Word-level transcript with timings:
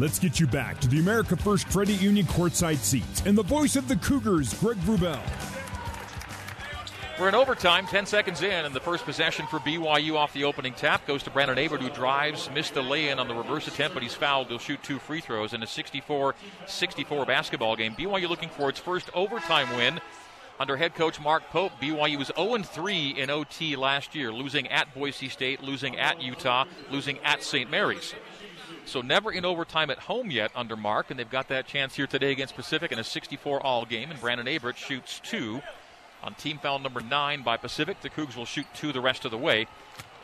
Let's 0.00 0.18
get 0.18 0.40
you 0.40 0.46
back 0.46 0.80
to 0.80 0.88
the 0.88 0.98
America 0.98 1.36
First 1.36 1.68
Credit 1.68 2.00
Union 2.00 2.24
courtside 2.24 2.78
seats 2.78 3.22
and 3.26 3.36
the 3.36 3.42
voice 3.42 3.76
of 3.76 3.86
the 3.86 3.96
Cougars, 3.96 4.54
Greg 4.54 4.78
Wrubell. 4.78 5.20
We're 7.20 7.28
in 7.28 7.34
overtime, 7.34 7.86
10 7.86 8.06
seconds 8.06 8.40
in, 8.40 8.64
and 8.64 8.74
the 8.74 8.80
first 8.80 9.04
possession 9.04 9.46
for 9.48 9.58
BYU 9.58 10.14
off 10.14 10.32
the 10.32 10.44
opening 10.44 10.72
tap 10.72 11.06
goes 11.06 11.22
to 11.24 11.30
Brandon 11.30 11.58
Averette, 11.58 11.82
who 11.82 11.90
drives, 11.90 12.50
missed 12.54 12.72
the 12.72 12.82
lay 12.82 13.10
in 13.10 13.18
on 13.18 13.28
the 13.28 13.34
reverse 13.34 13.68
attempt, 13.68 13.92
but 13.92 14.02
he's 14.02 14.14
fouled. 14.14 14.48
He'll 14.48 14.58
shoot 14.58 14.82
two 14.82 14.98
free 14.98 15.20
throws 15.20 15.52
in 15.52 15.62
a 15.62 15.66
64 15.66 16.34
64 16.66 17.26
basketball 17.26 17.76
game. 17.76 17.94
BYU 17.94 18.26
looking 18.26 18.48
for 18.48 18.70
its 18.70 18.78
first 18.78 19.10
overtime 19.12 19.68
win 19.76 20.00
under 20.58 20.78
head 20.78 20.94
coach 20.94 21.20
Mark 21.20 21.42
Pope. 21.50 21.72
BYU 21.78 22.16
was 22.16 22.32
0 22.38 22.62
3 22.62 23.10
in 23.18 23.28
OT 23.28 23.76
last 23.76 24.14
year, 24.14 24.32
losing 24.32 24.66
at 24.68 24.94
Boise 24.94 25.28
State, 25.28 25.62
losing 25.62 25.98
at 25.98 26.22
Utah, 26.22 26.64
losing 26.90 27.18
at 27.18 27.42
St. 27.42 27.70
Mary's. 27.70 28.14
So 28.84 29.00
never 29.00 29.30
in 29.30 29.44
overtime 29.44 29.90
at 29.90 29.98
home 29.98 30.30
yet 30.30 30.50
under 30.54 30.76
Mark, 30.76 31.10
and 31.10 31.18
they've 31.18 31.30
got 31.30 31.48
that 31.48 31.66
chance 31.66 31.96
here 31.96 32.06
today 32.06 32.32
against 32.32 32.56
Pacific 32.56 32.92
in 32.92 32.98
a 32.98 33.04
64 33.04 33.64
all 33.64 33.84
game. 33.84 34.10
And 34.10 34.20
Brandon 34.20 34.48
Averette 34.48 34.76
shoots 34.76 35.20
two 35.20 35.62
on 36.22 36.34
team 36.34 36.58
foul 36.58 36.78
number 36.78 37.00
nine 37.00 37.42
by 37.42 37.56
Pacific. 37.56 38.00
The 38.00 38.10
Cougs 38.10 38.36
will 38.36 38.44
shoot 38.44 38.66
two 38.74 38.92
the 38.92 39.00
rest 39.00 39.24
of 39.24 39.30
the 39.30 39.38
way. 39.38 39.66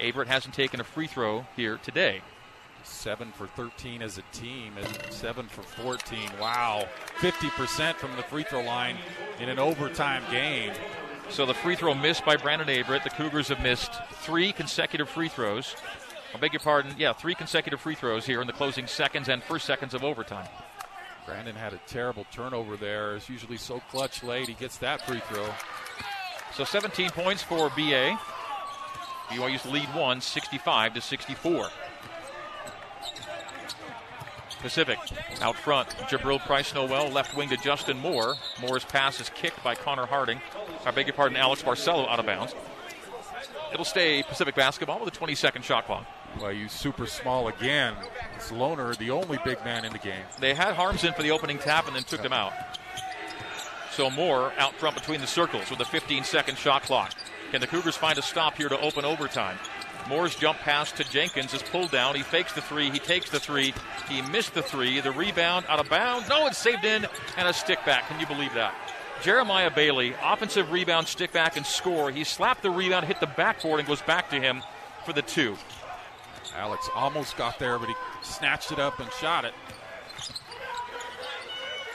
Averette 0.01 0.29
hasn't 0.29 0.55
taken 0.55 0.81
a 0.81 0.85
free 0.85 1.07
throw 1.07 1.47
here 1.57 1.79
today. 1.79 2.21
Seven 2.83 3.33
for 3.33 3.47
13 3.49 4.03
as 4.03 4.19
a 4.19 4.23
team, 4.33 4.75
and 4.79 5.13
seven 5.13 5.47
for 5.47 5.63
14. 5.63 6.19
Wow. 6.41 6.87
50% 7.19 7.95
from 7.95 8.15
the 8.17 8.23
free 8.23 8.45
throw 8.45 8.63
line 8.63 8.97
in 9.41 9.49
an 9.49 9.59
overtime 9.59 10.23
game. 10.31 10.73
So 11.29 11.45
the 11.45 11.55
free 11.55 11.75
throw 11.75 11.95
missed 11.95 12.25
by 12.25 12.37
Brandon 12.37 12.69
Averette. 12.69 13.03
The 13.03 13.11
Cougars 13.11 13.49
have 13.49 13.61
missed 13.61 13.91
three 14.21 14.53
consecutive 14.53 15.09
free 15.09 15.29
throws. 15.29 15.75
I 16.37 16.39
beg 16.39 16.53
your 16.53 16.61
pardon. 16.61 16.95
Yeah, 16.99 17.15
three 17.15 17.35
consecutive 17.35 17.81
free 17.81 17.95
throws 17.95 18.27
here 18.27 18.43
in 18.43 18.47
the 18.47 18.53
closing 18.53 18.87
seconds 18.87 19.31
and 19.31 19.43
first 19.43 19.65
seconds 19.65 19.95
of 19.95 20.05
overtime. 20.05 20.47
Brandon 21.25 21.57
had 21.57 21.73
a 21.73 21.79
terrible 21.87 22.27
turnover 22.31 22.77
there. 22.77 23.17
It's 23.17 23.31
usually 23.31 23.57
so 23.57 23.81
clutch 23.91 24.23
late. 24.23 24.47
He 24.47 24.53
gets 24.53 24.77
that 24.79 25.01
free 25.07 25.21
throw. 25.31 25.49
So 26.55 26.65
17 26.65 27.09
points 27.09 27.43
for 27.43 27.71
BA. 27.71 28.19
BYU's 29.31 29.65
lead 29.65 29.89
one, 29.95 30.21
65 30.21 30.93
to 30.93 31.01
64. 31.01 31.69
Pacific 34.61 34.99
out 35.41 35.57
front. 35.57 35.89
Jabril 36.11 36.39
Price 36.41 36.75
Noel, 36.75 37.09
left 37.09 37.35
wing 37.35 37.49
to 37.49 37.57
Justin 37.57 37.99
Moore. 37.99 38.35
Moore's 38.61 38.85
pass 38.85 39.23
is 39.23 39.31
kicked 39.31 39.65
by 39.65 39.75
Connor 39.75 40.05
Harding. 40.05 40.43
I 40.85 40.91
beg 40.91 41.07
your 41.07 41.15
pardon, 41.15 41.39
Alex 41.39 41.63
Barcelo 41.63 42.07
out 42.11 42.21
of 42.21 42.27
bounds. 42.27 42.55
It'll 43.73 43.87
stay 43.87 44.23
Pacific 44.23 44.55
basketball 44.55 45.01
with 45.01 45.09
a 45.09 45.17
20 45.17 45.35
second 45.35 45.65
shot 45.65 45.87
clock. 45.87 46.07
Well, 46.41 46.53
you 46.53 46.69
super 46.69 47.07
small 47.07 47.49
again. 47.49 47.95
It's 48.35 48.51
Lohner, 48.51 48.97
the 48.97 49.11
only 49.11 49.39
big 49.45 49.65
man 49.65 49.85
in 49.85 49.93
the 49.93 49.99
game. 49.99 50.25
They 50.39 50.55
had 50.55 50.75
Haarms 50.75 51.05
in 51.05 51.15
for 51.15 51.23
the 51.23 51.31
opening 51.31 51.59
tap 51.59 51.87
and 51.87 51.97
then 51.97 52.05
took 52.05 52.21
him 52.21 52.33
out. 52.33 52.53
So 53.91 54.11
Moore 54.11 54.53
out 54.59 54.75
front 54.75 54.95
between 54.95 55.21
the 55.21 55.27
circles 55.27 55.71
with 55.71 55.81
a 55.81 55.85
15 55.85 56.25
second 56.25 56.59
shot 56.59 56.83
clock. 56.83 57.15
Can 57.51 57.61
the 57.61 57.67
Cougars 57.67 57.97
find 57.97 58.19
a 58.19 58.23
stop 58.23 58.57
here 58.57 58.69
to 58.69 58.79
open 58.81 59.05
overtime? 59.05 59.59
Moore's 60.09 60.37
jump 60.37 60.59
pass 60.59 60.93
to 60.93 61.05
Jenkins 61.05 61.55
is 61.55 61.63
pulled 61.63 61.91
down. 61.91 62.15
He 62.15 62.23
fakes 62.23 62.53
the 62.53 62.61
three. 62.61 62.91
He 62.91 62.99
takes 62.99 63.31
the 63.31 63.41
three. 63.41 63.75
He 64.09 64.23
missed 64.23 64.55
the 64.55 64.63
three. 64.63 65.01
The 65.01 65.11
rebound 65.11 65.67
out 65.69 65.81
of 65.81 65.89
bounds. 65.89 66.29
No, 66.29 66.47
it's 66.47 66.59
saved 66.59 66.85
in 66.85 67.07
and 67.37 67.49
a 67.49 67.53
stick 67.53 67.85
back. 67.85 68.07
Can 68.09 68.21
you 68.21 68.27
believe 68.27 68.53
that? 68.55 68.75
Jeremiah 69.23 69.71
Bailey, 69.71 70.15
offensive 70.23 70.71
rebound, 70.71 71.09
stick 71.09 71.33
back, 71.33 71.57
and 71.57 71.65
score. 71.65 72.11
He 72.11 72.23
slapped 72.23 72.63
the 72.63 72.71
rebound, 72.71 73.07
hit 73.07 73.19
the 73.19 73.27
backboard, 73.27 73.81
and 73.81 73.89
goes 73.89 74.03
back 74.03 74.31
to 74.31 74.37
him 74.37 74.63
for 75.05 75.13
the 75.13 75.23
two. 75.23 75.57
Alex 76.57 76.89
almost 76.95 77.37
got 77.37 77.59
there, 77.59 77.79
but 77.79 77.89
he 77.89 77.95
snatched 78.23 78.73
it 78.73 78.79
up 78.79 78.99
and 78.99 79.11
shot 79.13 79.45
it. 79.45 79.55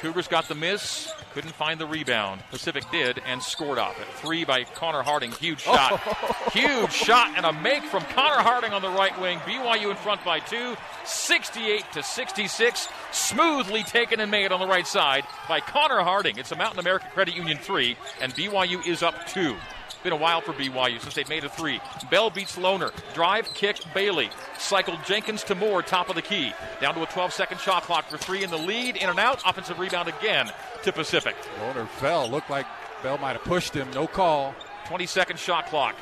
Cougars 0.02 0.28
got 0.28 0.48
the 0.48 0.56
miss. 0.56 1.12
Couldn't 1.36 1.54
find 1.54 1.80
the 1.80 1.86
rebound. 1.86 2.42
Pacific 2.50 2.84
did 2.92 3.22
and 3.26 3.42
scored 3.42 3.78
off 3.78 4.00
it. 4.02 4.08
Three 4.16 4.44
by 4.44 4.64
Connor 4.64 5.04
Harding. 5.04 5.32
Huge 5.32 5.62
shot. 5.62 6.02
Huge 6.52 6.92
shot 6.92 7.34
and 7.38 7.46
a 7.46 7.54
make 7.54 7.84
from 7.84 8.02
Connor 8.04 8.42
Harding 8.42 8.74
on 8.74 8.82
the 8.82 8.90
right 8.90 9.18
wing. 9.22 9.38
BYU 9.40 9.92
in 9.92 9.96
front 9.98 10.26
by 10.26 10.40
two. 10.40 10.76
68 11.06 11.86
to 11.94 12.04
66. 12.04 12.88
Smoothly 13.12 13.84
taken 13.84 14.20
and 14.20 14.32
made 14.32 14.52
on 14.52 14.60
the 14.60 14.68
right 14.68 14.88
side 14.88 15.24
by 15.48 15.60
Connor 15.60 16.02
Harding. 16.02 16.38
It's 16.38 16.52
a 16.52 16.56
Mountain 16.56 16.80
America 16.80 17.06
Credit 17.14 17.36
Union 17.36 17.58
three, 17.60 17.96
and 18.20 18.34
BYU 18.34 18.86
is 18.86 19.04
up 19.04 19.28
two. 19.28 19.56
Been 20.04 20.14
a 20.14 20.18
while 20.18 20.42
for 20.42 20.54
BYU 20.54 21.00
since 21.00 21.14
they've 21.14 21.30
made 21.30 21.44
a 21.44 21.50
three. 21.50 21.80
Bell 22.10 22.30
beats 22.30 22.58
Lohner. 22.58 22.92
Drive, 23.14 23.48
kick, 23.54 23.78
Bailey. 23.94 24.30
Cycled 24.58 25.00
Jenkins 25.06 25.44
to 25.44 25.56
Moore, 25.56 25.84
top 25.84 26.10
of 26.10 26.16
the 26.16 26.22
key. 26.22 26.54
Down 26.80 26.96
to 26.96 27.04
a 27.04 27.06
12 27.06 27.32
second 27.32 27.60
shot 27.60 27.84
clock 27.84 28.10
for 28.10 28.18
three 28.18 28.44
in 28.44 28.50
the 28.50 28.58
lead. 28.58 28.98
In 28.98 29.10
and 29.10 29.20
out. 29.20 29.42
Offensive 29.46 29.78
rebound 29.78 30.10
again 30.10 30.52
to 30.84 30.92
Pacific. 30.92 31.36
Lohner 31.60 31.88
fell. 31.88 32.28
Looked 32.30 32.50
like 32.50 32.66
Bell 33.04 33.20
might 33.20 33.34
have 33.34 33.44
pushed 33.44 33.74
him. 33.76 33.90
No 33.92 34.08
call. 34.08 34.56
20 34.88 35.06
second 35.06 35.38
shot 35.40 35.68
clock. 35.68 35.96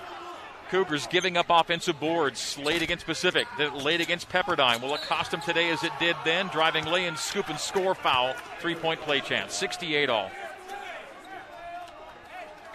Cougars 0.70 1.08
giving 1.08 1.36
up 1.36 1.48
offensive 1.50 2.00
boards 2.00 2.58
late 2.60 2.84
against 2.84 3.06
Pacific, 3.08 3.48
late 3.74 4.02
against 4.02 4.30
Pepperdine. 4.30 4.80
Will 4.82 4.94
it 4.94 5.02
cost 5.02 5.32
them 5.32 5.42
today 5.42 5.72
as 5.72 5.84
it 5.84 5.92
did 6.00 6.16
then? 6.24 6.48
Driving 6.50 6.86
lay 6.86 7.08
and 7.08 7.18
scoop 7.18 7.50
and 7.50 7.60
score 7.60 7.96
foul. 7.96 8.36
Three 8.60 8.76
point 8.76 9.02
play 9.02 9.20
chance. 9.20 9.56
68 9.56 10.10
all. 10.10 10.30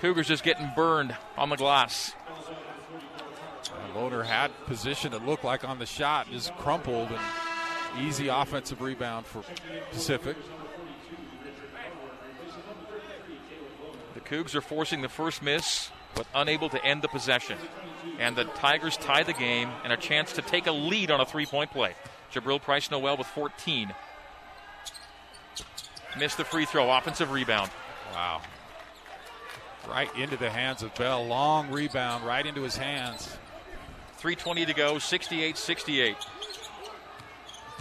Cougars 0.04 0.28
just 0.28 0.44
getting 0.44 0.70
burned 0.76 1.16
on 1.38 1.48
the 1.48 1.56
glass. 1.56 2.12
Lohner 3.94 4.22
had 4.22 4.50
position 4.66 5.14
it 5.14 5.24
looked 5.24 5.44
like 5.44 5.66
on 5.66 5.78
the 5.78 5.86
shot, 5.86 6.30
just 6.30 6.54
crumpled 6.58 7.08
and 7.08 8.06
easy 8.06 8.28
offensive 8.28 8.82
rebound 8.82 9.24
for 9.24 9.42
Pacific. 9.92 10.36
The 14.12 14.20
Cougs 14.20 14.54
are 14.54 14.60
forcing 14.60 15.00
the 15.00 15.08
first 15.08 15.42
miss, 15.42 15.90
but 16.14 16.26
unable 16.34 16.68
to 16.68 16.84
end 16.84 17.00
the 17.00 17.08
possession. 17.08 17.56
And 18.18 18.36
the 18.36 18.44
Tigers 18.44 18.98
tie 18.98 19.22
the 19.22 19.32
game 19.32 19.70
and 19.84 19.92
a 19.94 19.96
chance 19.96 20.34
to 20.34 20.42
take 20.42 20.66
a 20.66 20.72
lead 20.72 21.10
on 21.10 21.22
a 21.22 21.24
three 21.24 21.46
point 21.46 21.70
play. 21.70 21.94
Jabril 22.30 22.60
Price 22.60 22.90
Noel 22.90 23.16
with 23.16 23.28
14. 23.28 23.94
Missed 26.18 26.36
the 26.36 26.44
free 26.44 26.66
throw, 26.66 26.94
offensive 26.94 27.32
rebound. 27.32 27.70
Wow 28.12 28.42
right 29.88 30.14
into 30.16 30.36
the 30.36 30.50
hands 30.50 30.82
of 30.82 30.94
Bell. 30.94 31.24
Long 31.26 31.70
rebound 31.70 32.24
right 32.24 32.44
into 32.44 32.62
his 32.62 32.76
hands. 32.76 33.36
3.20 34.20 34.66
to 34.66 34.74
go, 34.74 34.98
68 34.98 35.56
68. 35.56 36.16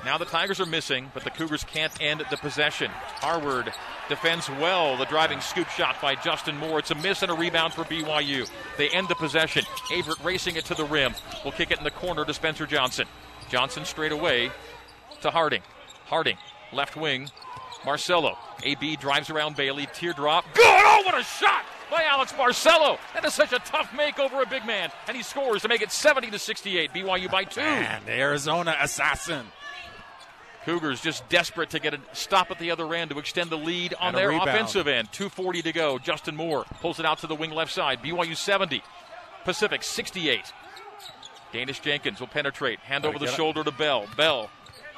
Now 0.05 0.17
the 0.17 0.25
Tigers 0.25 0.59
are 0.59 0.65
missing, 0.65 1.09
but 1.13 1.23
the 1.23 1.29
Cougars 1.29 1.63
can't 1.63 1.93
end 2.01 2.25
the 2.29 2.35
possession. 2.35 2.91
Harward 2.91 3.71
defends 4.09 4.49
well. 4.49 4.97
The 4.97 5.05
driving 5.05 5.39
scoop 5.39 5.69
shot 5.69 6.01
by 6.01 6.15
Justin 6.15 6.57
Moore. 6.57 6.79
It's 6.79 6.91
a 6.91 6.95
miss 6.95 7.21
and 7.21 7.31
a 7.31 7.33
rebound 7.33 7.73
for 7.73 7.85
BYU. 7.85 8.49
They 8.77 8.89
end 8.89 9.07
the 9.07 9.15
possession. 9.15 9.63
Averette 9.93 10.23
racing 10.23 10.57
it 10.57 10.65
to 10.65 10.75
the 10.75 10.83
rim. 10.83 11.13
Will 11.45 11.53
kick 11.53 11.71
it 11.71 11.77
in 11.77 11.85
the 11.85 11.91
corner 11.91 12.25
to 12.25 12.33
Spencer 12.33 12.65
Johnson. 12.65 13.07
Johnson 13.49 13.85
straight 13.85 14.11
away 14.11 14.51
to 15.21 15.31
Harding. 15.31 15.61
Harding, 16.07 16.37
left 16.73 16.97
wing. 16.97 17.29
Barcelo. 17.83 18.35
AB 18.63 18.97
drives 18.97 19.29
around 19.29 19.55
Bailey. 19.55 19.87
Teardrop. 19.93 20.45
Good! 20.53 20.65
Oh, 20.65 21.01
what 21.05 21.17
a 21.17 21.23
shot! 21.23 21.63
By 21.91 22.03
Alex 22.03 22.31
Barcelo. 22.33 22.97
That 23.13 23.25
is 23.25 23.33
such 23.33 23.53
a 23.53 23.59
tough 23.59 23.93
make 23.95 24.19
over 24.19 24.41
a 24.41 24.47
big 24.47 24.65
man, 24.65 24.91
and 25.07 25.15
he 25.15 25.23
scores 25.23 25.61
to 25.61 25.67
make 25.67 25.81
it 25.81 25.91
70 25.91 26.31
to 26.31 26.39
68. 26.39 26.91
BYU 26.93 27.29
by 27.29 27.43
two. 27.43 27.61
And 27.61 28.05
the 28.05 28.13
Arizona 28.13 28.75
assassin. 28.79 29.45
Cougars 30.65 31.01
just 31.01 31.27
desperate 31.27 31.69
to 31.71 31.79
get 31.79 31.93
a 31.93 31.99
stop 32.13 32.49
at 32.49 32.57
the 32.57 32.71
other 32.71 32.93
end 32.93 33.11
to 33.11 33.19
extend 33.19 33.49
the 33.49 33.57
lead 33.57 33.93
on 33.99 34.13
their 34.13 34.29
rebound. 34.29 34.49
offensive 34.49 34.87
end. 34.87 35.11
240 35.11 35.61
to 35.63 35.71
go. 35.73 35.99
Justin 35.99 36.35
Moore 36.35 36.65
pulls 36.79 36.99
it 36.99 37.05
out 37.05 37.19
to 37.19 37.27
the 37.27 37.35
wing 37.35 37.51
left 37.51 37.71
side. 37.71 38.01
BYU 38.01 38.35
70. 38.35 38.81
Pacific 39.43 39.83
68. 39.83 40.53
Daniss 41.51 41.81
Jenkins 41.81 42.19
will 42.19 42.27
penetrate. 42.27 42.79
Hand 42.79 43.05
over 43.05 43.19
the 43.19 43.27
shoulder 43.27 43.61
it. 43.61 43.65
to 43.65 43.71
Bell. 43.71 44.07
Bell 44.15 44.49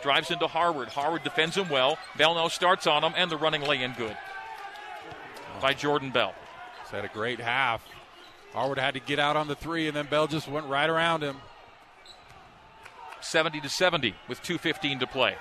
drives 0.04 0.30
into 0.30 0.48
Harward. 0.48 0.90
Harward 0.90 1.24
defends 1.24 1.58
him 1.58 1.68
well. 1.68 1.98
Bell 2.16 2.36
now 2.36 2.48
starts 2.48 2.86
on 2.86 3.04
him, 3.04 3.14
and 3.18 3.32
the 3.32 3.38
running 3.38 3.62
lay 3.62 3.82
in 3.82 3.94
good 3.94 4.16
by 5.62 5.74
Jordan 5.74 6.12
Bell. 6.12 6.34
He's 6.86 6.92
had 6.92 7.04
a 7.04 7.10
great 7.10 7.40
half. 7.40 7.84
Harward 8.54 8.78
had 8.78 8.94
to 8.94 9.00
get 9.00 9.20
out 9.20 9.36
on 9.36 9.48
the 9.48 9.56
three, 9.56 9.88
and 9.88 9.98
then 9.98 10.06
Bell 10.06 10.28
just 10.28 10.48
went 10.48 10.68
right 10.68 10.90
around 10.90 11.24
him. 11.24 11.38
70 13.22 13.60
to 13.62 13.70
70 13.70 14.14
with 14.30 14.42
2.15 14.44 15.00
to 15.00 15.08
play. 15.08 15.36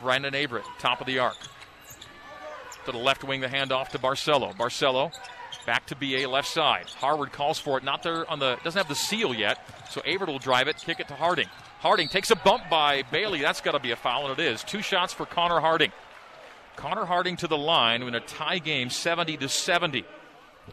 Brandon 0.00 0.34
Averette, 0.34 0.64
top 0.78 1.00
of 1.00 1.06
the 1.06 1.18
arc. 1.18 1.36
To 2.86 2.92
the 2.92 2.98
left 2.98 3.22
wing, 3.24 3.42
the 3.42 3.46
handoff 3.46 3.88
to 3.88 3.98
Barcelo. 3.98 4.56
Barcelo 4.56 5.12
back 5.66 5.86
to 5.86 5.94
BA 5.94 6.28
left 6.28 6.48
side. 6.48 6.86
Harward 6.96 7.30
calls 7.32 7.58
for 7.58 7.78
it, 7.78 7.84
not 7.84 8.02
there 8.02 8.28
on 8.30 8.38
the, 8.38 8.58
doesn't 8.64 8.78
have 8.78 8.88
the 8.88 8.94
seal 8.94 9.34
yet, 9.34 9.58
so 9.90 10.00
Averette 10.00 10.28
will 10.28 10.38
drive 10.38 10.66
it, 10.66 10.76
kick 10.78 10.98
it 10.98 11.08
to 11.08 11.14
Harding. 11.14 11.46
Harding 11.80 12.08
takes 12.08 12.30
a 12.30 12.36
bump 12.36 12.64
by 12.70 13.02
Bailey. 13.10 13.40
That's 13.40 13.60
got 13.60 13.72
to 13.72 13.80
be 13.80 13.90
a 13.90 13.96
foul, 13.96 14.30
and 14.30 14.38
it 14.38 14.42
is. 14.42 14.62
Two 14.62 14.82
shots 14.82 15.12
for 15.12 15.26
Connor 15.26 15.60
Harding. 15.60 15.92
Connor 16.76 17.04
Harding 17.04 17.36
to 17.36 17.46
the 17.46 17.58
line 17.58 18.02
in 18.02 18.14
a 18.14 18.20
tie 18.20 18.58
game, 18.58 18.90
70 18.90 19.36
to 19.38 19.48
70. 19.48 20.04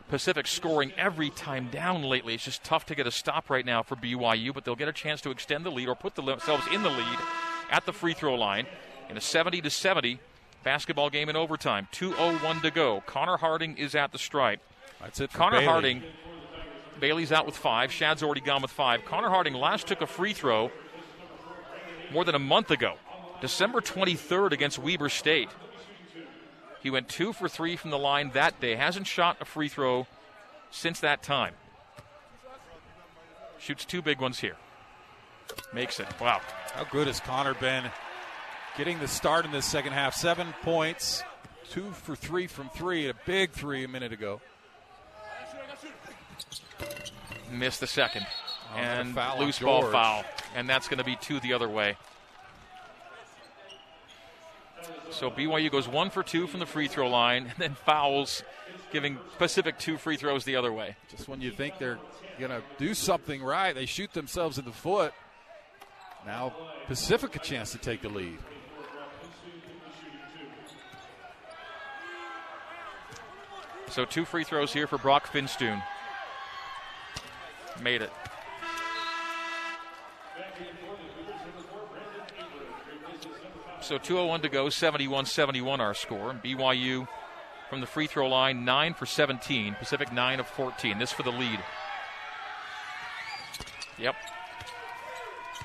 Pacific 0.07 0.47
scoring 0.47 0.91
every 0.97 1.29
time 1.31 1.69
down 1.69 2.03
lately. 2.03 2.35
It's 2.35 2.45
just 2.45 2.63
tough 2.63 2.85
to 2.87 2.95
get 2.95 3.07
a 3.07 3.11
stop 3.11 3.49
right 3.49 3.65
now 3.65 3.81
for 3.81 3.95
BYU, 3.95 4.53
but 4.53 4.63
they'll 4.63 4.75
get 4.75 4.87
a 4.87 4.93
chance 4.93 5.21
to 5.21 5.31
extend 5.31 5.65
the 5.65 5.71
lead 5.71 5.87
or 5.87 5.95
put 5.95 6.15
themselves 6.15 6.65
in 6.71 6.83
the 6.83 6.89
lead 6.89 7.19
at 7.71 7.85
the 7.85 7.93
free 7.93 8.13
throw 8.13 8.35
line 8.35 8.65
in 9.09 9.17
a 9.17 9.21
70 9.21 9.61
to 9.61 9.69
70 9.69 10.19
basketball 10.63 11.09
game 11.09 11.29
in 11.29 11.35
overtime. 11.35 11.87
2:01 11.91 12.61
to 12.61 12.71
go. 12.71 13.01
Connor 13.05 13.37
Harding 13.37 13.77
is 13.77 13.95
at 13.95 14.11
the 14.11 14.19
stripe. 14.19 14.61
That's 15.01 15.19
it. 15.19 15.33
Connor 15.33 15.57
Bailey. 15.57 15.65
Harding. 15.65 16.03
Bailey's 16.99 17.31
out 17.31 17.45
with 17.45 17.55
five. 17.55 17.91
Shad's 17.91 18.21
already 18.21 18.41
gone 18.41 18.61
with 18.61 18.71
five. 18.71 19.05
Connor 19.05 19.29
Harding 19.29 19.53
last 19.53 19.87
took 19.87 20.01
a 20.01 20.07
free 20.07 20.33
throw 20.33 20.69
more 22.11 22.25
than 22.25 22.35
a 22.35 22.39
month 22.39 22.71
ago, 22.71 22.95
December 23.41 23.79
23rd 23.79 24.51
against 24.51 24.79
Weber 24.79 25.09
State. 25.09 25.49
He 26.81 26.89
went 26.89 27.09
two 27.09 27.33
for 27.33 27.49
three 27.49 27.75
from 27.75 27.91
the 27.91 27.97
line 27.97 28.31
that 28.33 28.59
day. 28.61 28.75
Hasn't 28.75 29.07
shot 29.07 29.37
a 29.41 29.45
free 29.45 29.67
throw 29.67 30.07
since 30.71 30.99
that 31.01 31.21
time. 31.21 31.53
Shoots 33.59 33.85
two 33.85 34.01
big 34.01 34.21
ones 34.21 34.39
here. 34.39 34.55
Makes 35.73 35.99
it. 35.99 36.07
Wow. 36.21 36.41
How 36.73 36.85
good 36.85 37.07
has 37.07 37.19
Connor 37.19 37.53
been 37.55 37.91
getting 38.77 38.99
the 38.99 39.07
start 39.07 39.45
in 39.45 39.51
this 39.51 39.65
second 39.65 39.91
half? 39.91 40.13
Seven 40.13 40.53
points, 40.61 41.23
two 41.69 41.91
for 41.91 42.15
three 42.15 42.47
from 42.47 42.69
three, 42.69 43.09
a 43.09 43.13
big 43.25 43.51
three 43.51 43.83
a 43.83 43.87
minute 43.87 44.13
ago. 44.13 44.39
Missed 47.51 47.81
the 47.81 47.87
second. 47.87 48.25
Oh, 48.73 48.77
and 48.77 49.15
foul 49.15 49.39
loose 49.39 49.59
ball 49.59 49.83
foul. 49.91 50.23
And 50.55 50.69
that's 50.69 50.87
going 50.87 50.99
to 50.99 51.03
be 51.03 51.15
two 51.15 51.39
the 51.39 51.53
other 51.53 51.67
way. 51.67 51.97
So 55.11 55.31
BYU 55.31 55.71
goes 55.71 55.87
one 55.87 56.09
for 56.09 56.23
two 56.23 56.47
from 56.47 56.59
the 56.59 56.65
free 56.65 56.87
throw 56.87 57.09
line 57.09 57.47
and 57.47 57.57
then 57.57 57.73
fouls, 57.73 58.43
giving 58.91 59.17
Pacific 59.37 59.79
two 59.79 59.97
free 59.97 60.17
throws 60.17 60.45
the 60.45 60.55
other 60.55 60.71
way. 60.71 60.95
Just 61.09 61.27
when 61.27 61.41
you 61.41 61.51
think 61.51 61.77
they're 61.79 61.99
going 62.39 62.51
to 62.51 62.61
do 62.77 62.93
something 62.93 63.43
right, 63.43 63.73
they 63.73 63.85
shoot 63.85 64.13
themselves 64.13 64.57
in 64.57 64.65
the 64.65 64.71
foot. 64.71 65.13
Now 66.25 66.53
Pacific 66.87 67.35
a 67.35 67.39
chance 67.39 67.71
to 67.71 67.77
take 67.77 68.01
the 68.01 68.09
lead. 68.09 68.37
So 73.89 74.05
two 74.05 74.25
free 74.25 74.43
throws 74.43 74.71
here 74.71 74.85
for 74.85 74.99
Broc 74.99 75.27
Finstuen. 75.27 75.81
Made 77.81 78.03
it. 78.03 78.11
So 83.81 83.97
201 83.97 84.41
to 84.41 84.49
go, 84.49 84.69
71 84.69 85.25
71 85.25 85.81
our 85.81 85.93
score. 85.93 86.39
BYU 86.43 87.07
from 87.69 87.81
the 87.81 87.87
free 87.87 88.07
throw 88.07 88.27
line, 88.27 88.65
9 88.65 88.93
for 88.93 89.05
17. 89.05 89.75
Pacific 89.75 90.11
9 90.11 90.39
of 90.39 90.47
14. 90.47 90.99
This 90.99 91.11
for 91.11 91.23
the 91.23 91.31
lead. 91.31 91.59
Yep. 93.97 94.15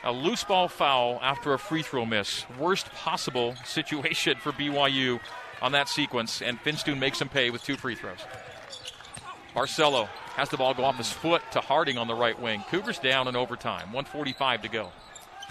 A 0.04 0.12
loose 0.12 0.44
ball 0.44 0.68
foul 0.68 1.18
after 1.22 1.54
a 1.54 1.58
free 1.58 1.82
throw 1.82 2.04
miss. 2.04 2.44
Worst 2.58 2.90
possible 2.92 3.54
situation 3.64 4.36
for 4.38 4.52
BYU 4.52 5.20
on 5.62 5.72
that 5.72 5.88
sequence, 5.88 6.42
and 6.42 6.58
Finstuen 6.62 6.98
makes 6.98 7.20
him 7.20 7.28
pay 7.28 7.50
with 7.50 7.62
two 7.62 7.76
free 7.76 7.94
throws. 7.94 8.18
Barcelo 9.54 10.08
has 10.36 10.48
the 10.48 10.56
ball 10.56 10.74
go 10.74 10.84
off 10.84 10.96
his 10.96 11.12
foot 11.12 11.42
to 11.52 11.60
Harding 11.60 11.96
on 11.96 12.08
the 12.08 12.14
right 12.14 12.40
wing. 12.40 12.64
Cougars 12.70 12.98
down 12.98 13.28
in 13.28 13.36
overtime, 13.36 13.92
145 13.92 14.62
to 14.62 14.68
go. 14.68 14.90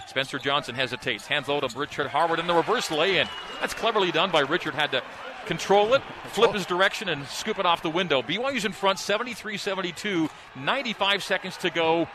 Spencer 0.08 0.38
Johnson 0.38 0.76
hesitates, 0.76 1.26
hands 1.26 1.48
low 1.48 1.62
to 1.62 1.70
Richard 1.78 2.08
Harward 2.08 2.40
in 2.40 2.48
the 2.48 2.54
reverse 2.54 2.92
lay-in. 2.92 3.28
That's 3.62 3.74
cleverly 3.74 4.12
done 4.12 4.32
by 4.32 4.42
Richard. 4.42 4.74
Had 4.74 4.92
to 4.92 5.02
control 5.46 5.94
it, 5.94 6.02
flip 6.28 6.54
his 6.54 6.66
direction, 6.66 7.08
and 7.08 7.26
scoop 7.28 7.60
it 7.60 7.66
off 7.66 7.82
the 7.82 7.90
window. 7.90 8.22
BYU's 8.22 8.66
in 8.66 8.74
front, 8.74 9.00
73-72, 9.00 10.30
95 10.56 11.24
seconds 11.24 11.58
to 11.58 11.70
go. 11.70 12.08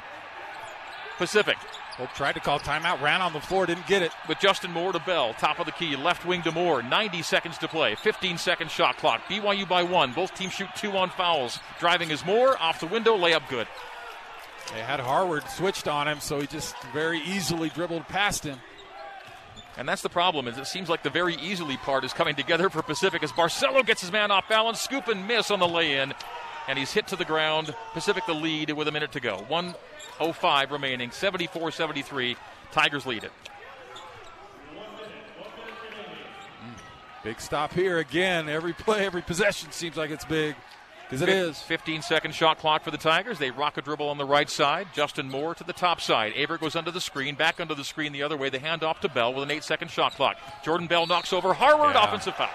Pacific 1.17 1.57
Hope 1.99 2.15
tried 2.15 2.35
to 2.35 2.41
call 2.41 2.61
timeout, 2.61 3.03
ran 3.03 3.21
on 3.21 3.33
the 3.33 3.41
floor, 3.41 3.67
didn't 3.67 3.89
get 3.89 4.03
it. 4.03 4.13
with 4.29 4.39
Justin 4.39 4.71
Moore 4.71 4.93
to 4.93 5.01
Bell, 5.01 5.35
top 5.35 5.59
of 5.59 5.67
the 5.67 5.73
key, 5.73 5.97
left 5.97 6.25
wing 6.25 6.43
to 6.43 6.53
Moore, 6.53 6.81
90 6.81 7.23
seconds 7.23 7.59
to 7.59 7.67
play, 7.67 7.97
15 7.97 8.39
second 8.39 8.71
shot 8.71 8.97
clock. 8.99 9.21
BYU 9.29 9.69
by 9.69 9.83
one. 9.83 10.13
Both 10.13 10.33
teams 10.35 10.53
shoot 10.53 10.69
two 10.77 10.93
on 10.93 11.11
fouls. 11.11 11.59
Driving 11.81 12.13
is 12.13 12.25
Moore, 12.25 12.57
off 12.61 12.79
the 12.79 12.87
window, 12.87 13.19
layup 13.19 13.49
good. 13.49 13.67
They 14.73 14.81
had 14.81 15.01
Harward 15.01 15.43
switched 15.49 15.89
on 15.89 16.07
him, 16.07 16.21
so 16.21 16.41
he 16.41 16.47
just 16.47 16.81
very 16.93 17.19
easily 17.21 17.69
dribbled 17.69 18.07
past 18.07 18.45
him. 18.45 18.61
And 19.77 19.89
that's 19.89 20.03
the 20.03 20.09
problem, 20.09 20.47
is 20.47 20.57
it 20.57 20.69
seems 20.69 20.89
like 20.89 21.03
the 21.03 21.11
very 21.11 21.35
easily 21.35 21.79
part 21.79 22.05
is 22.05 22.13
coming 22.13 22.37
together 22.37 22.71
for 22.71 22.83
Pacific 22.83 23.25
as 23.25 23.33
Barcelo 23.33 23.85
gets 23.85 24.03
his 24.03 24.13
man 24.13 24.31
off 24.31 24.49
balance, 24.49 24.81
scoop 24.81 25.09
and 25.09 25.27
miss 25.27 25.51
on 25.51 25.59
the 25.59 25.69
lay-in, 25.69 26.15
and 26.69 26.79
he's 26.79 26.93
hit 26.93 27.09
to 27.09 27.17
the 27.17 27.25
ground. 27.25 27.75
Pacific 27.95 28.25
the 28.27 28.35
lead 28.35 28.71
with 28.71 28.87
a 28.87 28.93
minute 28.93 29.13
to 29.13 29.21
go. 29.21 29.39
105 29.49 30.71
remaining, 30.71 31.11
74-73. 31.11 32.37
Tigers 32.71 33.07
lead 33.07 33.25
it. 33.25 33.33
Mm. 36.63 37.25
Big 37.25 37.41
stop 37.41 37.73
here 37.73 37.99
again. 37.99 38.49
Every 38.49 38.75
play, 38.75 39.07
every 39.07 39.23
possession 39.23 39.73
seems 39.73 39.97
like 39.97 40.11
it's 40.11 40.27
big. 40.27 40.55
Because 41.09 41.23
it 41.23 41.31
is. 41.31 41.59
15 41.61 42.03
second 42.03 42.35
shot 42.35 42.59
clock 42.59 42.85
for 42.85 42.91
the 42.91 42.99
Tigers. 42.99 43.39
They 43.39 43.51
rock 43.51 43.79
a 43.79 43.83
dribble 43.83 44.07
on 44.07 44.19
the 44.19 44.27
right 44.27 44.51
side. 44.51 44.89
Justin 44.93 45.31
Moore 45.31 45.55
to 45.55 45.65
the 45.65 45.73
top 45.73 46.03
side. 46.03 46.35
Aber 46.37 46.59
goes 46.59 46.77
under 46.77 46.91
the 46.91 47.01
screen, 47.01 47.35
back 47.35 47.61
under 47.61 47.75
the 47.75 47.85
screen 47.85 48.13
the 48.13 48.23
other 48.23 48.37
way. 48.37 48.51
They 48.51 48.59
hand 48.59 48.83
off 48.83 49.01
to 49.01 49.09
Bell 49.09 49.33
with 49.33 49.43
an 49.45 49.51
eight 49.51 49.65
second 49.65 49.91
shot 49.91 50.17
clock. 50.17 50.37
Jordan 50.63 50.87
Bell 50.87 51.07
knocks 51.07 51.33
over 51.33 51.55
Harward. 51.55 51.95
Yeah. 51.95 52.05
Offensive 52.05 52.35
foul. 52.35 52.51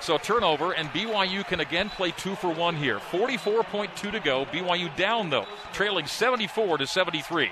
So 0.00 0.16
turnover, 0.16 0.72
and 0.72 0.88
BYU 0.90 1.46
can 1.46 1.60
again 1.60 1.90
play 1.90 2.12
two 2.12 2.34
for 2.36 2.52
one 2.52 2.76
here. 2.76 2.98
44.2 2.98 4.12
to 4.12 4.20
go. 4.20 4.46
BYU 4.46 4.94
down 4.96 5.30
though, 5.30 5.46
trailing 5.72 6.06
74 6.06 6.78
to 6.78 6.86
73. 6.86 7.50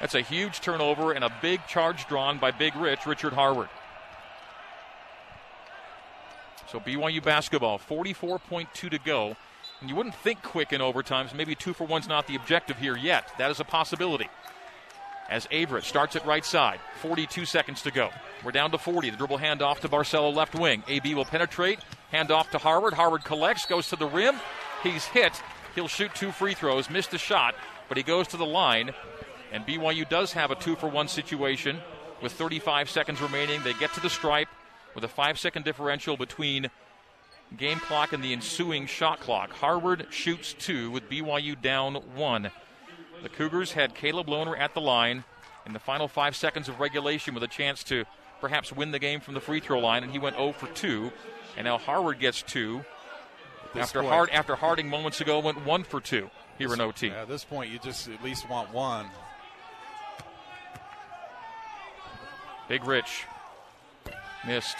That's 0.00 0.14
a 0.14 0.20
huge 0.20 0.60
turnover 0.60 1.12
and 1.12 1.24
a 1.24 1.32
big 1.40 1.66
charge 1.66 2.06
drawn 2.06 2.38
by 2.38 2.50
Big 2.50 2.76
Rich, 2.76 3.06
Richard 3.06 3.32
Harward. 3.32 3.68
So 6.70 6.80
BYU 6.80 7.22
basketball, 7.22 7.78
44.2 7.78 8.90
to 8.90 8.98
go. 8.98 9.36
And 9.80 9.88
you 9.88 9.96
wouldn't 9.96 10.14
think 10.14 10.42
quick 10.42 10.72
in 10.72 10.80
overtime, 10.80 11.28
so 11.28 11.36
maybe 11.36 11.54
two 11.54 11.72
for 11.72 11.84
one's 11.84 12.08
not 12.08 12.26
the 12.26 12.36
objective 12.36 12.78
here 12.78 12.96
yet. 12.96 13.30
That 13.38 13.50
is 13.50 13.60
a 13.60 13.64
possibility. 13.64 14.28
As 15.30 15.48
Averette 15.50 15.84
starts 15.84 16.16
at 16.16 16.26
right 16.26 16.44
side, 16.44 16.80
42 17.00 17.46
seconds 17.46 17.82
to 17.82 17.90
go. 17.90 18.10
We're 18.44 18.52
down 18.52 18.70
to 18.72 18.78
40. 18.78 19.10
The 19.10 19.16
dribble 19.16 19.38
handoff 19.38 19.80
to 19.80 19.88
Barcelo 19.88 20.34
left 20.34 20.54
wing. 20.54 20.82
AB 20.86 21.14
will 21.14 21.24
penetrate, 21.24 21.78
Handoff 22.12 22.50
to 22.50 22.58
Harward. 22.58 22.94
Harward 22.94 23.24
collects, 23.24 23.66
goes 23.66 23.88
to 23.88 23.96
the 23.96 24.06
rim. 24.06 24.36
He's 24.82 25.04
hit. 25.04 25.32
He'll 25.74 25.88
shoot 25.88 26.14
two 26.14 26.30
free 26.30 26.54
throws, 26.54 26.88
missed 26.88 27.10
the 27.10 27.18
shot, 27.18 27.54
but 27.88 27.96
he 27.96 28.02
goes 28.02 28.28
to 28.28 28.36
the 28.36 28.46
line. 28.46 28.92
And 29.50 29.66
BYU 29.66 30.08
does 30.08 30.32
have 30.32 30.50
a 30.50 30.54
two 30.54 30.76
for 30.76 30.88
one 30.88 31.08
situation 31.08 31.78
with 32.22 32.32
35 32.32 32.88
seconds 32.90 33.20
remaining. 33.20 33.62
They 33.62 33.72
get 33.74 33.92
to 33.94 34.00
the 34.00 34.10
stripe 34.10 34.48
with 34.94 35.04
a 35.04 35.08
five 35.08 35.38
second 35.38 35.64
differential 35.64 36.16
between 36.16 36.70
game 37.56 37.78
clock 37.78 38.12
and 38.12 38.22
the 38.22 38.32
ensuing 38.32 38.86
shot 38.86 39.20
clock. 39.20 39.50
Harward 39.52 40.06
shoots 40.10 40.54
two 40.54 40.90
with 40.90 41.08
BYU 41.08 41.60
down 41.60 41.94
one. 42.14 42.50
The 43.24 43.30
Cougars 43.30 43.72
had 43.72 43.94
Caleb 43.94 44.26
Lohner 44.26 44.56
at 44.56 44.74
the 44.74 44.82
line 44.82 45.24
in 45.64 45.72
the 45.72 45.78
final 45.78 46.08
five 46.08 46.36
seconds 46.36 46.68
of 46.68 46.78
regulation 46.78 47.32
with 47.32 47.42
a 47.42 47.48
chance 47.48 47.82
to 47.84 48.04
perhaps 48.38 48.70
win 48.70 48.90
the 48.90 48.98
game 48.98 49.20
from 49.20 49.32
the 49.32 49.40
free 49.40 49.60
throw 49.60 49.78
line, 49.78 50.02
and 50.02 50.12
he 50.12 50.18
went 50.18 50.36
0 50.36 50.52
for 50.52 50.66
2. 50.66 51.10
And 51.56 51.64
now 51.64 51.78
Harward 51.78 52.20
gets 52.20 52.42
two 52.42 52.84
after 53.74 54.00
point- 54.00 54.12
Hard 54.12 54.30
after 54.30 54.56
Harding 54.56 54.90
moments 54.90 55.22
ago 55.22 55.38
went 55.38 55.64
1 55.64 55.84
for 55.84 56.02
2 56.02 56.30
here 56.58 56.74
in 56.74 56.82
OT. 56.82 57.10
At 57.12 57.26
this 57.26 57.44
point, 57.44 57.70
you 57.70 57.78
just 57.78 58.08
at 58.08 58.22
least 58.22 58.46
want 58.50 58.70
one. 58.74 59.06
Big 62.68 62.84
Rich 62.84 63.24
missed. 64.46 64.76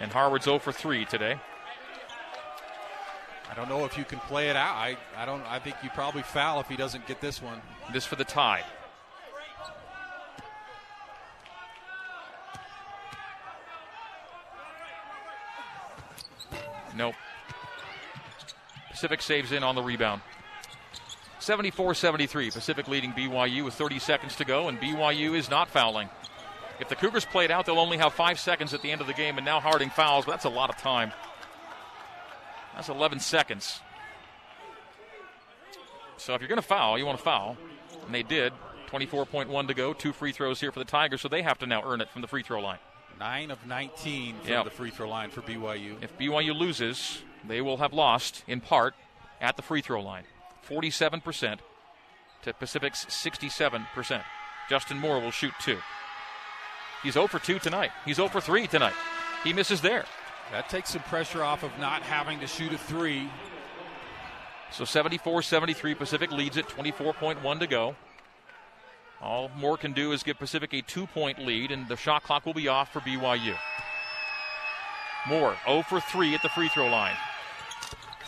And 0.00 0.10
Harward's 0.10 0.46
0 0.46 0.58
for 0.58 0.72
3 0.72 1.04
today. 1.04 1.38
I 3.54 3.56
don't 3.56 3.68
know 3.68 3.84
if 3.84 3.96
you 3.96 4.04
can 4.04 4.18
play 4.18 4.48
it 4.48 4.56
out. 4.56 4.74
I, 4.74 4.96
I 5.16 5.24
don't. 5.24 5.42
I 5.42 5.60
think 5.60 5.76
you 5.84 5.88
probably 5.90 6.22
foul 6.22 6.58
if 6.58 6.66
he 6.66 6.74
doesn't 6.74 7.06
get 7.06 7.20
this 7.20 7.40
one. 7.40 7.62
This 7.92 8.04
for 8.04 8.16
the 8.16 8.24
tie. 8.24 8.64
Nope. 16.96 17.14
Pacific 18.90 19.22
saves 19.22 19.52
in 19.52 19.62
on 19.62 19.76
the 19.76 19.82
rebound. 19.82 20.20
74 21.38 21.94
73. 21.94 22.50
Pacific 22.50 22.88
leading 22.88 23.12
BYU 23.12 23.64
with 23.64 23.74
30 23.74 24.00
seconds 24.00 24.34
to 24.36 24.44
go, 24.44 24.66
and 24.66 24.80
BYU 24.80 25.36
is 25.36 25.48
not 25.48 25.68
fouling. 25.68 26.08
If 26.80 26.88
the 26.88 26.96
Cougars 26.96 27.24
played 27.24 27.52
out, 27.52 27.66
they'll 27.66 27.78
only 27.78 27.98
have 27.98 28.14
five 28.14 28.40
seconds 28.40 28.74
at 28.74 28.82
the 28.82 28.90
end 28.90 29.00
of 29.00 29.06
the 29.06 29.12
game, 29.12 29.36
and 29.36 29.44
now 29.44 29.60
Harding 29.60 29.90
fouls, 29.90 30.24
but 30.24 30.32
that's 30.32 30.44
a 30.44 30.48
lot 30.48 30.70
of 30.70 30.76
time. 30.76 31.12
That's 32.74 32.88
11 32.88 33.20
seconds. 33.20 33.80
So 36.16 36.34
if 36.34 36.40
you're 36.40 36.48
going 36.48 36.60
to 36.60 36.66
foul, 36.66 36.98
you 36.98 37.06
want 37.06 37.18
to 37.18 37.24
foul. 37.24 37.56
And 38.06 38.14
they 38.14 38.22
did. 38.22 38.52
24.1 38.90 39.66
to 39.68 39.74
go. 39.74 39.92
Two 39.92 40.12
free 40.12 40.32
throws 40.32 40.60
here 40.60 40.70
for 40.70 40.78
the 40.78 40.84
Tigers, 40.84 41.20
so 41.20 41.28
they 41.28 41.42
have 41.42 41.58
to 41.58 41.66
now 41.66 41.82
earn 41.84 42.00
it 42.00 42.08
from 42.10 42.22
the 42.22 42.28
free 42.28 42.42
throw 42.42 42.60
line. 42.60 42.78
Nine 43.18 43.50
of 43.50 43.66
19 43.66 44.36
from 44.40 44.48
Yep. 44.50 44.64
the 44.64 44.70
free 44.70 44.90
throw 44.90 45.08
line 45.08 45.30
for 45.30 45.40
BYU. 45.42 45.96
If 46.02 46.16
BYU 46.18 46.54
loses, 46.54 47.22
they 47.46 47.60
will 47.60 47.78
have 47.78 47.92
lost 47.92 48.44
in 48.46 48.60
part 48.60 48.94
at 49.40 49.56
the 49.56 49.62
free 49.62 49.80
throw 49.80 50.00
line. 50.02 50.24
47% 50.68 51.60
to 52.42 52.52
Pacific's 52.54 53.04
67%. 53.06 54.22
Justin 54.68 54.98
Moore 54.98 55.20
will 55.20 55.30
shoot 55.30 55.52
two. 55.60 55.78
He's 57.02 57.14
0 57.14 57.26
for 57.26 57.38
2 57.38 57.58
tonight. 57.58 57.90
He's 58.04 58.16
0 58.16 58.28
for 58.28 58.40
3 58.40 58.66
tonight. 58.66 58.94
He 59.42 59.52
misses 59.52 59.80
there. 59.80 60.04
That 60.52 60.68
takes 60.68 60.90
some 60.90 61.02
pressure 61.02 61.42
off 61.42 61.62
of 61.62 61.76
not 61.78 62.02
having 62.02 62.40
to 62.40 62.46
shoot 62.46 62.72
a 62.72 62.78
three. 62.78 63.28
So 64.70 64.84
74 64.84 65.42
73, 65.42 65.94
Pacific 65.94 66.30
leads 66.30 66.56
it, 66.56 66.68
24.1 66.68 67.60
to 67.60 67.66
go. 67.66 67.96
All 69.20 69.50
Moore 69.56 69.78
can 69.78 69.92
do 69.92 70.12
is 70.12 70.22
give 70.22 70.38
Pacific 70.38 70.72
a 70.74 70.82
two 70.82 71.06
point 71.06 71.38
lead, 71.38 71.70
and 71.70 71.88
the 71.88 71.96
shot 71.96 72.24
clock 72.24 72.44
will 72.44 72.54
be 72.54 72.68
off 72.68 72.92
for 72.92 73.00
BYU. 73.00 73.56
Moore 75.26 75.56
0 75.64 75.82
for 75.82 76.00
3 76.00 76.34
at 76.34 76.42
the 76.42 76.48
free 76.50 76.68
throw 76.68 76.88
line. 76.88 77.16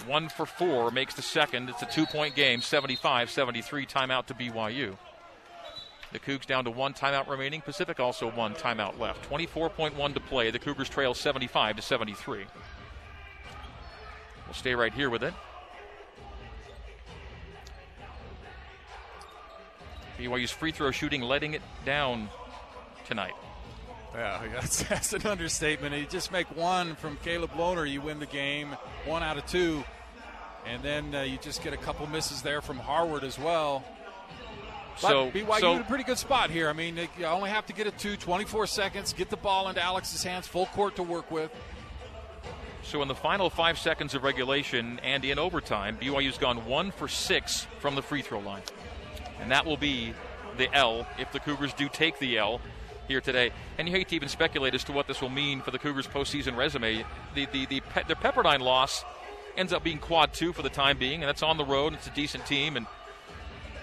1 0.06 0.28
for 0.28 0.46
4 0.46 0.90
makes 0.90 1.14
the 1.14 1.22
second. 1.22 1.68
It's 1.68 1.82
a 1.82 1.86
two 1.86 2.06
point 2.06 2.34
game, 2.34 2.60
75 2.60 3.30
73, 3.30 3.86
timeout 3.86 4.26
to 4.26 4.34
BYU. 4.34 4.96
The 6.12 6.18
Cougs 6.18 6.46
down 6.46 6.64
to 6.64 6.70
one 6.70 6.94
timeout 6.94 7.28
remaining. 7.28 7.60
Pacific 7.60 8.00
also 8.00 8.30
one 8.30 8.54
timeout 8.54 8.98
left. 8.98 9.28
24.1 9.28 10.14
to 10.14 10.20
play. 10.20 10.50
The 10.50 10.58
Cougars 10.58 10.88
trail 10.88 11.14
75 11.14 11.76
to 11.76 11.82
73. 11.82 12.46
We'll 14.46 14.54
stay 14.54 14.74
right 14.74 14.94
here 14.94 15.10
with 15.10 15.24
it. 15.24 15.34
BYU's 20.18 20.50
free 20.50 20.72
throw 20.72 20.90
shooting 20.90 21.20
letting 21.20 21.54
it 21.54 21.62
down 21.84 22.30
tonight. 23.06 23.34
Yeah, 24.14 24.42
that's, 24.54 24.82
that's 24.84 25.12
an 25.12 25.26
understatement. 25.26 25.94
You 25.94 26.06
just 26.06 26.32
make 26.32 26.46
one 26.56 26.94
from 26.96 27.18
Caleb 27.22 27.50
Lohner, 27.52 27.90
you 27.90 28.00
win 28.00 28.18
the 28.18 28.26
game, 28.26 28.68
one 29.04 29.22
out 29.22 29.36
of 29.36 29.46
two. 29.46 29.84
And 30.66 30.82
then 30.82 31.14
uh, 31.14 31.22
you 31.22 31.38
just 31.38 31.62
get 31.62 31.72
a 31.74 31.76
couple 31.76 32.06
misses 32.06 32.42
there 32.42 32.60
from 32.60 32.78
Harward 32.78 33.24
as 33.24 33.38
well. 33.38 33.84
But 35.02 35.08
So, 35.08 35.30
BYU 35.30 35.60
so 35.60 35.72
in 35.74 35.80
a 35.82 35.84
pretty 35.84 36.04
good 36.04 36.18
spot 36.18 36.50
here. 36.50 36.68
I 36.68 36.72
mean, 36.72 36.94
they- 36.94 37.08
you 37.18 37.26
only 37.26 37.50
have 37.50 37.66
to 37.66 37.72
get 37.72 37.86
it 37.86 37.98
to 37.98 38.16
24 38.16 38.66
seconds, 38.66 39.12
get 39.12 39.28
the 39.30 39.36
ball 39.36 39.68
into 39.68 39.82
Alex's 39.82 40.22
hands, 40.22 40.46
full 40.46 40.66
court 40.66 40.96
to 40.96 41.02
work 41.02 41.30
with. 41.30 41.50
So 42.82 43.02
in 43.02 43.08
the 43.08 43.14
final 43.14 43.50
five 43.50 43.78
seconds 43.78 44.14
of 44.14 44.22
regulation 44.22 45.00
and 45.02 45.24
in 45.24 45.38
overtime, 45.38 45.98
BYU's 46.00 46.38
gone 46.38 46.66
one 46.66 46.92
for 46.92 47.08
six 47.08 47.66
from 47.80 47.94
the 47.96 48.02
free 48.02 48.22
throw 48.22 48.38
line. 48.38 48.62
And 49.40 49.50
that 49.50 49.66
will 49.66 49.76
be 49.76 50.14
the 50.56 50.72
L 50.74 51.06
if 51.18 51.32
the 51.32 51.40
Cougars 51.40 51.72
do 51.74 51.88
take 51.88 52.18
the 52.20 52.38
L 52.38 52.60
here 53.08 53.20
today. 53.20 53.50
And 53.76 53.88
you 53.88 53.94
hate 53.94 54.08
to 54.08 54.14
even 54.16 54.28
speculate 54.28 54.74
as 54.74 54.84
to 54.84 54.92
what 54.92 55.08
this 55.08 55.20
will 55.20 55.28
mean 55.30 55.60
for 55.62 55.70
the 55.72 55.78
Cougars' 55.78 56.06
postseason 56.06 56.56
resume. 56.56 57.04
The 57.34 57.46
the 57.46 57.66
the, 57.66 57.80
Pe- 57.80 58.04
the 58.04 58.14
Pepperdine 58.14 58.60
loss 58.60 59.04
ends 59.56 59.72
up 59.72 59.82
being 59.82 59.98
quad 59.98 60.32
two 60.32 60.52
for 60.52 60.62
the 60.62 60.70
time 60.70 60.96
being, 60.98 61.22
and 61.22 61.28
that's 61.28 61.42
on 61.42 61.56
the 61.56 61.64
road. 61.64 61.92
It's 61.94 62.06
a 62.06 62.10
decent 62.10 62.46
team, 62.46 62.76
and 62.76 62.86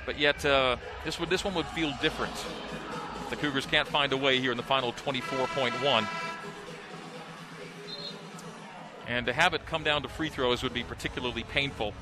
but 0.06 0.20
yet 0.20 0.46
uh, 0.46 0.78
this 1.06 1.20
would 1.20 1.30
this 1.30 1.44
one 1.44 1.54
would 1.56 1.68
feel 1.68 1.94
different. 2.02 2.34
The 3.30 3.36
Cougars 3.36 3.66
can't 3.66 3.88
find 3.88 4.14
a 4.14 4.18
way 4.18 4.40
here 4.40 4.52
in 4.52 4.58
the 4.58 4.64
final 4.64 4.94
24.1. 4.94 6.08
And 9.08 9.26
to 9.26 9.34
have 9.34 9.54
it 9.54 9.66
come 9.66 9.84
down 9.84 10.04
to 10.04 10.08
free 10.08 10.30
throws 10.30 10.64
would 10.64 10.74
be 10.74 10.84
particularly 10.84 11.44
painful 11.44 11.94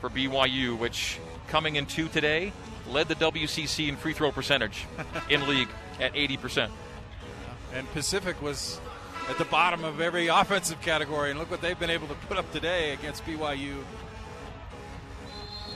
for 0.00 0.10
BYU, 0.10 0.78
which 0.78 1.18
coming 1.48 1.76
in 1.76 1.86
two 1.86 2.08
today 2.08 2.52
led 2.88 3.08
the 3.08 3.14
WCC 3.14 3.88
in 3.88 3.96
free 3.96 4.12
throw 4.12 4.30
percentage 4.30 4.86
in 5.30 5.46
league 5.48 5.68
at 6.00 6.12
80%. 6.14 6.70
And 7.72 7.90
Pacific 7.92 8.40
was 8.42 8.80
at 9.28 9.38
the 9.38 9.44
bottom 9.46 9.84
of 9.84 10.00
every 10.00 10.26
offensive 10.40 10.80
category. 10.80 11.30
And 11.30 11.38
look 11.38 11.50
what 11.50 11.60
they've 11.60 11.78
been 11.78 11.90
able 11.90 12.08
to 12.08 12.14
put 12.14 12.36
up 12.36 12.50
today 12.52 12.92
against 12.92 13.24
BYU. 13.24 13.82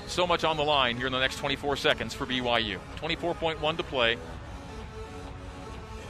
So 0.08 0.26
much 0.26 0.42
on 0.42 0.56
the 0.56 0.64
line 0.64 0.96
here 0.96 1.06
in 1.06 1.12
the 1.12 1.20
next 1.20 1.36
24 1.36 1.76
seconds 1.76 2.14
for 2.14 2.24
BYU. 2.24 2.78
24.1 2.96 3.76
to 3.76 3.82
play. 3.82 4.16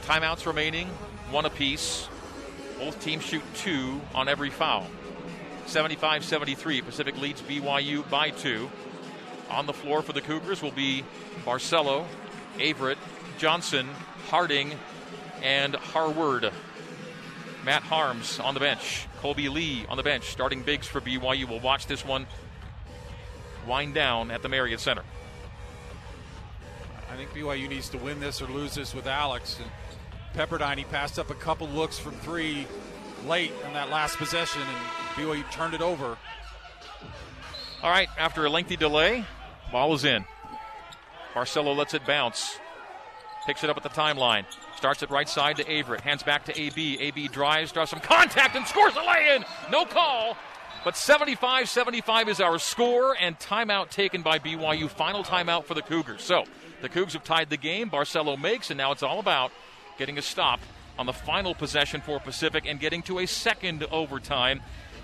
Timeouts 0.03 0.45
remaining, 0.45 0.87
one 1.31 1.45
apiece. 1.45 2.07
Both 2.79 3.03
teams 3.03 3.23
shoot 3.23 3.43
two 3.55 3.99
on 4.15 4.29
every 4.29 4.51
foul. 4.51 4.87
75 5.65 6.23
73. 6.23 6.81
Pacific 6.81 7.19
leads 7.19 7.41
BYU 7.41 8.09
by 8.09 8.29
two. 8.29 8.71
On 9.49 9.65
the 9.65 9.73
floor 9.73 10.01
for 10.01 10.13
the 10.13 10.21
Cougars 10.21 10.61
will 10.61 10.71
be 10.71 11.03
Barcelo, 11.45 12.05
Averette, 12.57 12.97
Johnson, 13.37 13.85
Harding, 14.29 14.71
and 15.43 15.75
Harward. 15.75 16.51
Matt 17.65 17.83
Haarms 17.83 18.39
on 18.43 18.53
the 18.53 18.61
bench. 18.61 19.07
Kolby 19.21 19.51
Lee 19.51 19.85
on 19.89 19.97
the 19.97 20.03
bench. 20.03 20.29
Starting 20.29 20.63
bigs 20.63 20.87
for 20.87 21.01
BYU. 21.01 21.49
We'll 21.49 21.59
watch 21.59 21.85
this 21.85 22.05
one 22.05 22.27
wind 23.69 23.93
down 23.93 24.31
at 24.31 24.41
the 24.41 24.49
Marriott 24.49 24.79
Center. 24.79 25.03
I 27.11 27.15
think 27.15 27.29
BYU 27.31 27.69
needs 27.69 27.89
to 27.89 27.97
win 27.97 28.19
this 28.19 28.41
or 28.41 28.47
lose 28.47 28.73
this 28.75 28.93
with 28.93 29.07
Alex. 29.07 29.59
And 29.61 29.69
Pepperdine, 30.35 30.77
he 30.77 30.83
passed 30.85 31.19
up 31.19 31.29
a 31.29 31.35
couple 31.35 31.67
looks 31.67 31.97
from 31.97 32.13
three 32.13 32.67
late 33.27 33.51
in 33.65 33.73
that 33.73 33.89
last 33.89 34.17
possession, 34.17 34.61
and 34.61 34.77
BYU 35.15 35.49
turned 35.51 35.73
it 35.73 35.81
over. 35.81 36.17
All 37.81 37.89
right, 37.89 38.09
after 38.17 38.45
a 38.45 38.49
lengthy 38.49 38.75
delay, 38.75 39.23
ball 39.71 39.93
is 39.93 40.03
in. 40.03 40.25
Barcelo 41.33 41.75
lets 41.75 41.93
it 41.93 42.05
bounce. 42.05 42.57
Picks 43.45 43.63
it 43.63 43.69
up 43.69 43.77
at 43.77 43.83
the 43.83 43.89
timeline. 43.89 44.45
Starts 44.75 45.01
it 45.01 45.09
right 45.09 45.29
side 45.29 45.57
to 45.57 45.63
Averette. 45.71 46.01
Hands 46.01 46.21
back 46.23 46.45
to 46.45 46.59
AB. 46.59 46.99
AB 46.99 47.27
drives, 47.29 47.71
draws 47.71 47.89
some 47.89 47.99
contact, 47.99 48.55
and 48.55 48.67
scores 48.67 48.95
a 48.95 48.99
lay 48.99 49.35
in. 49.35 49.45
No 49.71 49.85
call. 49.85 50.37
But 50.83 50.95
75 50.95 51.67
75 51.67 52.29
is 52.29 52.39
our 52.39 52.57
score, 52.57 53.15
and 53.19 53.37
timeout 53.37 53.89
taken 53.89 54.21
by 54.21 54.39
BYU. 54.39 54.89
Final 54.89 55.23
timeout 55.23 55.65
for 55.65 55.73
the 55.73 55.81
Cougars. 55.81 56.23
So 56.23 56.45
the 56.81 56.89
Cougs 56.89 57.13
have 57.13 57.23
tied 57.23 57.49
the 57.49 57.57
game. 57.57 57.89
Barcelo 57.89 58.39
makes, 58.39 58.69
and 58.71 58.77
now 58.77 58.91
it's 58.91 59.03
all 59.03 59.19
about 59.19 59.51
getting 59.97 60.17
a 60.17 60.21
stop 60.21 60.61
on 60.97 61.05
the 61.05 61.13
final 61.13 61.53
possession 61.53 62.01
for 62.01 62.19
Pacific 62.19 62.65
and 62.65 62.79
getting 62.79 63.01
to 63.03 63.19
a 63.19 63.25
second 63.25 63.83
overtime. 63.91 64.61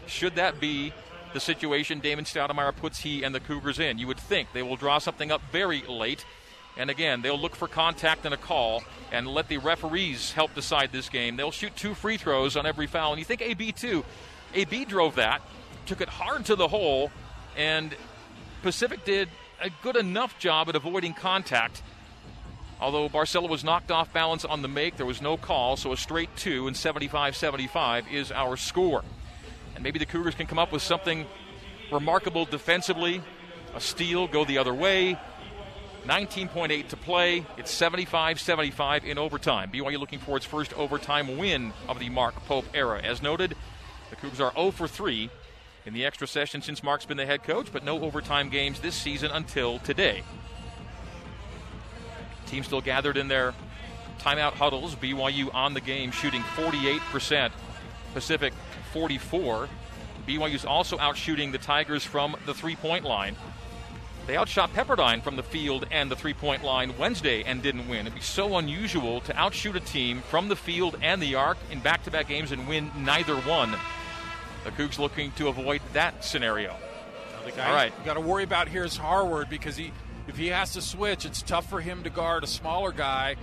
Should 0.07 0.35
that 0.35 0.59
be 0.59 0.93
the 1.33 1.39
situation 1.41 1.99
Damon 1.99 2.23
Stoudamire 2.23 2.75
puts 2.75 2.99
he 2.99 3.23
and 3.23 3.35
the 3.35 3.41
Cougars 3.41 3.79
in? 3.79 3.97
You 3.97 4.07
would 4.07 4.19
think 4.19 4.53
they 4.53 4.63
will 4.63 4.77
draw 4.77 4.97
something 4.99 5.31
up 5.31 5.41
very 5.51 5.81
late. 5.81 6.25
And 6.77 6.89
again, 6.89 7.21
they'll 7.21 7.39
look 7.39 7.55
for 7.55 7.67
contact 7.67 8.25
and 8.25 8.33
a 8.33 8.37
call 8.37 8.83
and 9.11 9.27
let 9.27 9.47
the 9.49 9.57
referees 9.57 10.31
help 10.31 10.53
decide 10.55 10.91
this 10.91 11.09
game. 11.09 11.35
They'll 11.35 11.51
shoot 11.51 11.75
two 11.75 11.93
free 11.93 12.17
throws 12.17 12.55
on 12.55 12.65
every 12.65 12.87
foul. 12.87 13.11
And 13.11 13.19
you 13.19 13.25
think 13.25 13.41
AB, 13.41 13.71
too. 13.71 14.03
AB 14.53 14.85
drove 14.85 15.15
that, 15.15 15.41
took 15.85 16.01
it 16.01 16.09
hard 16.09 16.45
to 16.45 16.55
the 16.55 16.67
hole, 16.67 17.11
and 17.55 17.95
Pacific 18.61 19.05
did 19.05 19.29
a 19.61 19.69
good 19.81 19.95
enough 19.95 20.37
job 20.39 20.69
at 20.69 20.75
avoiding 20.75 21.13
contact. 21.13 21.81
Although 22.81 23.07
Barcelo 23.07 23.47
was 23.47 23.63
knocked 23.63 23.89
off 23.89 24.11
balance 24.11 24.43
on 24.43 24.61
the 24.61 24.67
make, 24.67 24.97
there 24.97 25.05
was 25.05 25.21
no 25.21 25.37
call, 25.37 25.77
so 25.77 25.93
a 25.93 25.97
straight 25.97 26.35
two 26.35 26.67
and 26.67 26.75
75 26.75 27.35
75 27.35 28.11
is 28.11 28.31
our 28.31 28.57
score. 28.57 29.03
And 29.75 29.83
maybe 29.83 29.99
the 29.99 30.05
Cougars 30.05 30.35
can 30.35 30.47
come 30.47 30.59
up 30.59 30.71
with 30.71 30.81
something 30.81 31.25
remarkable 31.91 32.45
defensively, 32.45 33.21
a 33.73 33.79
steal, 33.79 34.27
go 34.27 34.45
the 34.45 34.57
other 34.57 34.73
way. 34.73 35.17
19.8 36.05 36.87
to 36.89 36.97
play. 36.97 37.45
It's 37.57 37.71
75 37.71 38.39
75 38.39 39.05
in 39.05 39.17
overtime. 39.17 39.71
BYU 39.71 39.99
looking 39.99 40.19
for 40.19 40.37
its 40.37 40.45
first 40.45 40.71
overtime 40.73 41.37
win 41.37 41.73
of 41.87 41.97
the 41.99 42.09
Mark 42.09 42.35
Pope 42.45 42.65
era. 42.75 43.01
As 43.01 43.23
noted, 43.23 43.55
the 44.11 44.15
Cougars 44.15 44.39
are 44.39 44.53
0 44.53 44.71
for 44.71 44.87
3 44.87 45.31
in 45.85 45.93
the 45.93 46.05
extra 46.05 46.27
session 46.27 46.61
since 46.61 46.83
Mark's 46.83 47.05
been 47.05 47.17
the 47.17 47.25
head 47.25 47.43
coach, 47.43 47.67
but 47.71 47.83
no 47.83 48.01
overtime 48.01 48.49
games 48.49 48.79
this 48.79 48.95
season 48.95 49.31
until 49.31 49.79
today. 49.79 50.23
Team 52.47 52.63
still 52.63 52.81
gathered 52.81 53.17
in 53.17 53.27
their 53.27 53.53
timeout 54.19 54.53
huddles. 54.53 54.95
BYU 54.95 55.53
on 55.53 55.73
the 55.73 55.81
game, 55.81 56.11
shooting 56.11 56.41
48%. 56.41 57.51
Pacific 58.13 58.53
44. 58.93 59.67
BYU's 60.27 60.65
also 60.65 60.97
out 60.99 61.17
shooting 61.17 61.51
the 61.51 61.57
Tigers 61.57 62.03
from 62.03 62.35
the 62.45 62.53
three 62.53 62.75
point 62.75 63.03
line. 63.03 63.35
They 64.25 64.37
outshot 64.37 64.73
Pepperdine 64.73 65.21
from 65.21 65.35
the 65.35 65.43
field 65.43 65.85
and 65.91 66.09
the 66.09 66.15
three 66.15 66.33
point 66.33 66.63
line 66.63 66.97
Wednesday 66.97 67.43
and 67.43 67.61
didn't 67.61 67.87
win. 67.87 68.07
It'd 68.07 68.15
be 68.15 68.21
so 68.21 68.57
unusual 68.57 69.21
to 69.21 69.37
outshoot 69.37 69.75
a 69.75 69.79
team 69.79 70.21
from 70.21 70.47
the 70.47 70.55
field 70.55 70.97
and 71.01 71.21
the 71.21 71.35
arc 71.35 71.57
in 71.69 71.79
back 71.79 72.03
to 72.05 72.11
back 72.11 72.27
games 72.27 72.51
and 72.51 72.67
win 72.67 72.89
neither 72.97 73.35
one. 73.35 73.75
The 74.65 74.71
Cougs 74.71 74.99
looking 74.99 75.31
to 75.33 75.47
avoid 75.47 75.81
that 75.93 76.25
scenario. 76.25 76.75
All 77.59 77.73
right. 77.73 77.93
you 77.99 78.05
got 78.05 78.15
to 78.15 78.21
worry 78.21 78.43
about 78.43 78.67
here 78.67 78.83
is 78.83 78.97
Harward 78.97 79.49
because 79.49 79.77
he, 79.77 79.91
if 80.27 80.35
he 80.35 80.47
has 80.47 80.73
to 80.73 80.81
switch, 80.81 81.25
it's 81.25 81.43
tough 81.43 81.69
for 81.69 81.79
him 81.79 82.03
to 82.03 82.09
guard 82.09 82.43
a 82.43 82.47
smaller 82.47 82.91
guy, 82.91 83.35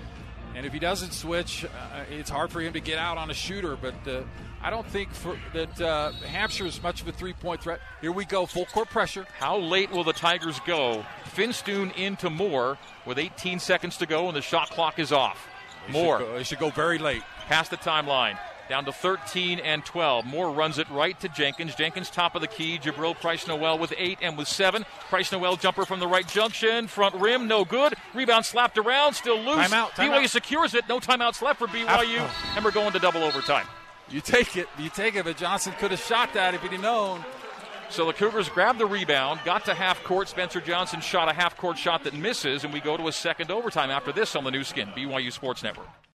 and 0.56 0.66
if 0.66 0.72
he 0.72 0.80
doesn't 0.80 1.12
switch, 1.12 1.64
uh, 1.64 1.68
it's 2.10 2.28
hard 2.28 2.50
for 2.50 2.60
him 2.60 2.72
to 2.72 2.80
get 2.80 2.98
out 2.98 3.16
on 3.16 3.30
a 3.30 3.34
shooter. 3.34 3.76
But 3.76 3.94
uh, 4.06 4.22
I 4.60 4.70
don't 4.70 4.86
think 4.86 5.12
for, 5.12 5.38
that 5.54 5.80
uh, 5.80 6.10
Hampshire 6.26 6.66
is 6.66 6.82
much 6.82 7.00
of 7.00 7.08
a 7.08 7.12
three-point 7.12 7.62
threat. 7.62 7.80
Here 8.00 8.12
we 8.12 8.24
go, 8.24 8.44
full 8.44 8.66
court 8.66 8.88
pressure. 8.90 9.24
How 9.38 9.56
late 9.56 9.92
will 9.92 10.04
the 10.04 10.12
Tigers 10.12 10.60
go? 10.66 11.06
Finstuen 11.36 11.96
into 11.96 12.28
Moore 12.28 12.78
with 13.06 13.18
18 13.18 13.60
seconds 13.60 13.96
to 13.98 14.06
go, 14.06 14.26
and 14.26 14.36
the 14.36 14.42
shot 14.42 14.70
clock 14.70 14.98
is 14.98 15.12
off. 15.12 15.48
They 15.86 15.92
Moore 15.92 16.18
should 16.18 16.26
go, 16.26 16.34
they 16.34 16.42
should 16.42 16.58
go 16.58 16.70
very 16.70 16.98
late. 16.98 17.22
past 17.46 17.70
the 17.70 17.76
timeline. 17.76 18.36
Down 18.68 18.84
to 18.84 18.92
13 18.92 19.58
and 19.58 19.84
12. 19.84 20.24
Moore 20.24 20.50
runs 20.50 20.78
it 20.78 20.88
right 20.90 21.18
to 21.20 21.28
Jenkins. 21.28 21.74
Jenkins 21.74 22.10
top 22.10 22.34
of 22.34 22.40
the 22.40 22.46
key. 22.48 22.78
Jabril 22.78 23.14
Price 23.14 23.46
Noel 23.46 23.78
with 23.78 23.92
eight 23.96 24.18
and 24.22 24.36
with 24.38 24.48
seven. 24.48 24.84
Price 25.08 25.32
Noel 25.32 25.56
jumper 25.56 25.84
from 25.84 26.00
the 26.00 26.08
right 26.08 26.26
junction. 26.26 26.86
Front 26.86 27.14
rim, 27.16 27.48
no 27.48 27.64
good. 27.64 27.94
Rebound 28.14 28.44
slapped 28.44 28.78
around, 28.78 29.14
still 29.14 29.38
loose. 29.38 29.68
Timeout, 29.68 29.90
timeout. 29.90 30.22
BYU 30.22 30.28
secures 30.28 30.74
it. 30.74 30.88
No 30.88 31.00
timeouts 31.00 31.42
left 31.42 31.58
for 31.58 31.66
BYU. 31.66 32.28
And 32.56 32.64
we're 32.64 32.70
going 32.70 32.92
to 32.92 32.98
double 32.98 33.22
overtime. 33.22 33.66
You 34.10 34.20
take 34.20 34.56
it. 34.56 34.68
You 34.78 34.90
take 34.90 35.16
it, 35.16 35.24
but 35.24 35.36
Johnson 35.36 35.72
could 35.78 35.90
have 35.90 36.00
shot 36.00 36.34
that 36.34 36.54
if 36.54 36.62
he'd 36.62 36.80
known. 36.80 37.24
So 37.88 38.06
the 38.06 38.14
Cougars 38.14 38.48
grab 38.48 38.78
the 38.78 38.86
rebound, 38.86 39.40
got 39.44 39.66
to 39.66 39.74
half 39.74 40.02
court. 40.02 40.26
Spencer 40.28 40.62
Johnson 40.62 41.02
shot 41.02 41.28
a 41.28 41.34
half 41.34 41.58
court 41.58 41.76
shot 41.76 42.04
that 42.04 42.14
misses, 42.14 42.64
and 42.64 42.72
we 42.72 42.80
go 42.80 42.96
to 42.96 43.06
a 43.08 43.12
second 43.12 43.50
overtime 43.50 43.90
after 43.90 44.12
this 44.12 44.34
on 44.34 44.44
the 44.44 44.50
new 44.50 44.64
skin, 44.64 44.88
BYU 44.96 45.30
Sports 45.30 45.62
Network. 45.62 45.88